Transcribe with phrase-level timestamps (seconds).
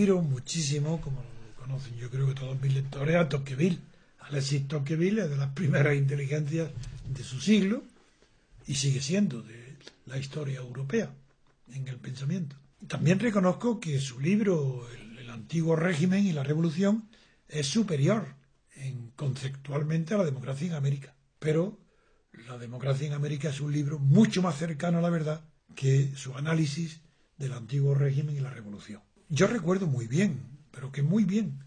[0.00, 3.80] Admiro muchísimo, como lo conocen yo creo que todos mis lectores, a Tocqueville.
[4.20, 6.70] Alexis Tocqueville es de las primeras inteligencias
[7.06, 7.82] de su siglo
[8.66, 9.76] y sigue siendo de
[10.06, 11.12] la historia europea
[11.74, 12.56] en el pensamiento.
[12.88, 17.10] También reconozco que su libro, El, antiguo régimen y la revolución,
[17.46, 18.36] es superior
[18.76, 21.14] en, conceptualmente a la democracia en América.
[21.38, 21.78] Pero
[22.48, 26.34] la democracia en América es un libro mucho más cercano a la verdad que su
[26.38, 27.02] análisis
[27.36, 29.02] del antiguo régimen y la revolución.
[29.32, 31.64] Yo recuerdo muy bien, pero que muy bien,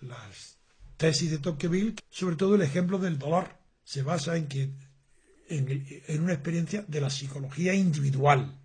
[0.00, 0.58] las
[0.96, 3.48] tesis de Tocqueville, sobre todo el ejemplo del dolor.
[3.82, 4.70] Se basa en que
[5.48, 8.60] en, una experiencia de la psicología individual,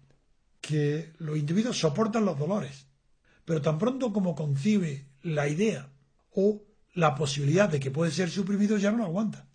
[0.62, 2.86] que los individuos soportan los dolores,
[3.46, 5.90] pero tan pronto como concibe la idea
[6.32, 6.62] o
[6.94, 9.48] la posibilidad de que puede ser suprimido, ya no lo aguanta.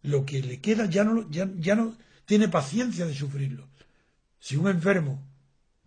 [0.00, 3.68] Lo que le queda ya no, ya no tiene paciencia de sufrirlo.
[4.40, 5.22] Si un enfermo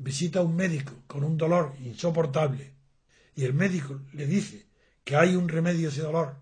[0.02, 2.74] visita a un médico con un dolor insoportable
[3.36, 4.68] y el médico le dice
[5.04, 6.38] que hay un remedio a ese dolor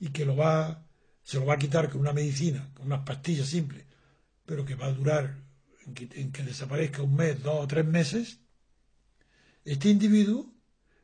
[0.00, 0.86] y que lo va,
[1.22, 3.84] se lo va a quitar con una medicina, con unas pastillas simples,
[4.46, 5.38] pero que va a durar
[5.86, 8.40] en que, en que desaparezca un mes, dos o tres meses,
[9.64, 10.52] este individuo,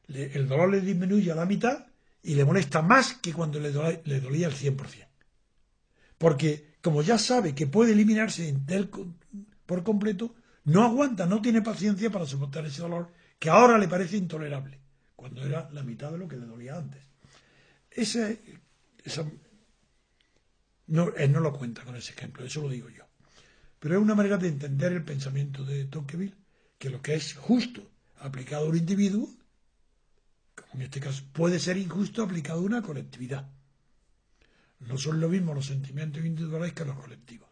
[0.06, 1.87] le, el dolor le disminuye a la mitad
[2.22, 5.06] y le molesta más que cuando le, dolía, le dolía el 100%.
[6.17, 8.54] Porque como ya sabe que puede eliminarse
[9.66, 14.16] por completo, no aguanta, no tiene paciencia para soportar ese dolor que ahora le parece
[14.16, 14.80] intolerable,
[15.16, 17.02] cuando era la mitad de lo que le dolía antes.
[17.91, 18.41] Ese,
[19.04, 19.24] esa,
[20.86, 23.04] no, él no lo cuenta con ese ejemplo, eso lo digo yo.
[23.78, 26.34] Pero es una manera de entender el pensamiento de Tocqueville,
[26.78, 29.28] que lo que es justo aplicado a un individuo,
[30.54, 33.50] como en este caso, puede ser injusto aplicado a una colectividad.
[34.80, 37.48] No son lo mismo los sentimientos individuales que los colectivos.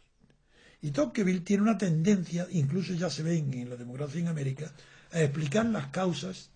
[0.82, 4.72] Y Tocqueville tiene una tendencia, incluso ya se ve en la democracia en América,
[5.12, 6.50] a explicar las causas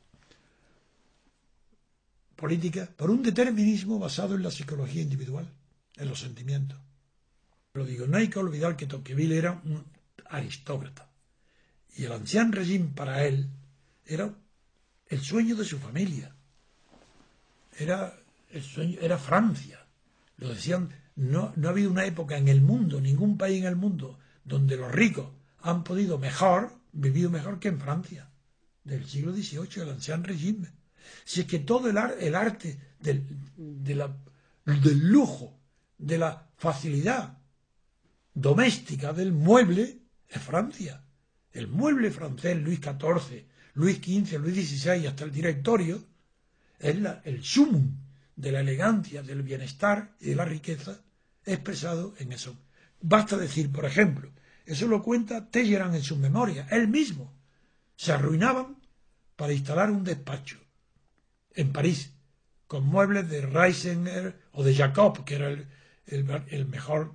[2.34, 5.48] políticas por un determinismo basado en la psicología individual,
[5.96, 6.78] en los sentimientos.
[7.72, 9.84] Pero digo, no hay que olvidar que Tocqueville era un
[10.28, 11.08] aristócrata.
[11.96, 13.48] Y el ancien régimen para él
[14.04, 14.34] era
[15.08, 16.34] el sueño de su familia.
[17.78, 18.18] Era
[18.50, 19.86] el sueño, era Francia.
[20.38, 23.76] Lo decían no, no, ha habido una época en el mundo, ningún país en el
[23.76, 28.30] mundo, donde los ricos han podido mejor, vivido mejor que en Francia,
[28.84, 30.70] del siglo XVIII, el ancien régimen.
[31.24, 34.14] Si es que todo el, ar, el arte del, de la,
[34.66, 35.58] del lujo,
[35.96, 37.38] de la facilidad
[38.34, 39.98] doméstica del mueble,
[40.28, 41.02] es Francia.
[41.52, 46.04] El mueble francés, Luis XIV, Luis XV, Luis XVI, hasta el directorio,
[46.78, 47.96] es la, el sumum
[48.34, 51.00] de la elegancia, del bienestar y de la riqueza
[51.46, 52.56] expresado en eso.
[53.00, 54.30] Basta decir, por ejemplo,
[54.66, 57.32] eso lo cuenta Telleran en sus memorias, él mismo.
[57.94, 58.76] Se arruinaban
[59.36, 60.58] para instalar un despacho
[61.54, 62.12] en París,
[62.66, 65.48] con muebles de Reisener o de Jacob, que era
[66.06, 67.12] el, mejor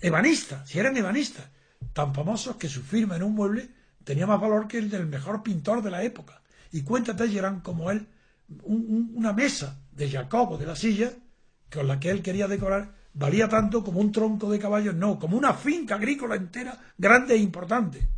[0.00, 1.46] ebanista, si eran ebanistas,
[1.92, 3.70] tan famosos que su firma en un mueble
[4.04, 6.42] tenía más valor que el del mejor pintor de la época.
[6.72, 8.08] Y cuenta Telleran como él,
[8.64, 11.12] un, una mesa de Jacob o de la silla,
[11.70, 15.36] con la que él quería decorar, valía tanto como un tronco de caballos, no, como
[15.36, 18.08] una finca agrícola entera grande e importante.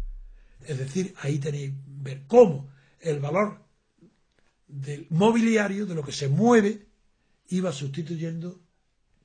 [0.66, 2.68] Es decir, ahí tenéis ver cómo
[3.00, 3.62] el valor
[4.66, 6.86] del mobiliario, de lo que se mueve,
[7.48, 8.60] iba sustituyendo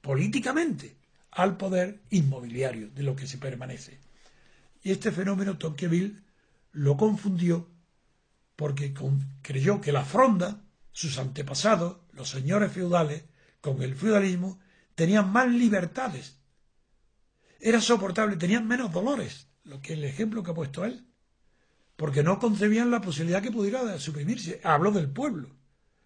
[0.01, 0.97] políticamente
[1.31, 3.99] al poder inmobiliario, de lo que se permanece.
[4.83, 6.21] Y este fenómeno Tocqueville
[6.71, 7.69] lo confundió
[8.55, 8.93] porque
[9.41, 10.61] creyó que la fronda,
[10.91, 13.23] sus antepasados, los señores feudales,
[13.61, 14.59] con el feudalismo,
[14.99, 16.35] tenían más libertades.
[17.61, 21.07] Era soportable, tenían menos dolores, lo que el ejemplo que ha puesto él.
[21.95, 24.59] Porque no concebían la posibilidad que pudiera suprimirse.
[24.61, 25.51] Habló del pueblo.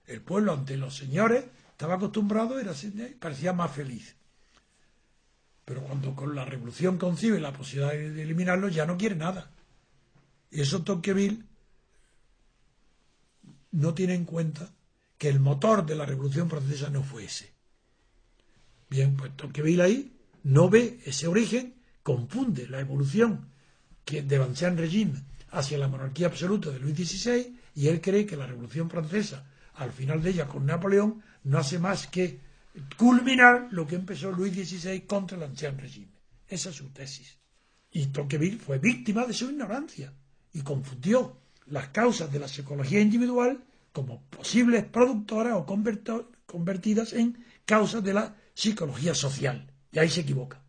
[0.05, 2.73] El pueblo ante los señores estaba acostumbrado, era,
[3.19, 4.15] parecía más feliz.
[5.65, 9.49] Pero cuando con la revolución concibe la posibilidad de eliminarlo, ya no quiere nada.
[10.51, 11.43] Y eso Tocqueville
[13.71, 14.71] no tiene en cuenta
[15.17, 17.53] que el motor de la Revolución Francesa no fue ese.
[18.93, 20.11] Bien, pues Tocqueville ahí
[20.43, 21.73] no ve ese origen,
[22.03, 23.49] confunde la evolución
[24.05, 28.37] que del ancien régimen hacia la monarquía absoluta de Luis XVI y él cree que
[28.37, 32.39] la Revolución Francesa, al final de ella con Napoleón, no hace más que
[32.95, 36.13] culminar lo que empezó Luis XVI contra el ancien régimen.
[36.47, 37.39] Esa es su tesis.
[37.89, 40.13] Y Tocqueville fue víctima de su ignorancia
[40.53, 48.03] y confundió las causas de la psicología individual como posibles productoras o convertidas en causas
[48.03, 49.71] de la psicología social.
[49.91, 50.62] Y ahí se equivoca.